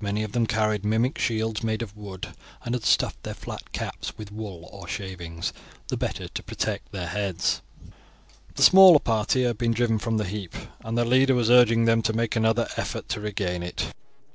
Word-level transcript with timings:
Many 0.00 0.22
of 0.22 0.32
them 0.32 0.46
carried 0.46 0.84
mimic 0.84 1.16
shields 1.18 1.62
made 1.62 1.80
of 1.80 1.96
wood, 1.96 2.34
and 2.62 2.74
had 2.74 2.84
stuffed 2.84 3.22
their 3.22 3.32
flat 3.32 3.72
caps 3.72 4.12
with 4.18 4.30
wool 4.30 4.68
or 4.70 4.86
shavings, 4.86 5.50
the 5.88 5.96
better 5.96 6.28
to 6.28 6.42
protect 6.42 6.92
their 6.92 7.06
heads 7.06 7.62
from 7.78 7.86
blows. 7.86 7.92
The 8.56 8.62
smaller 8.64 8.98
party 9.00 9.40
had 9.44 9.52
just 9.54 9.58
been 9.60 9.72
driven 9.72 9.98
from 9.98 10.18
the 10.18 10.26
heap, 10.26 10.54
and 10.84 10.98
their 10.98 11.06
leader 11.06 11.34
was 11.34 11.48
urging 11.50 11.86
them 11.86 12.02
to 12.02 12.12
make 12.12 12.36
another 12.36 12.68
effort 12.76 13.08
to 13.08 13.20
regain 13.20 13.62
it. 13.62 13.94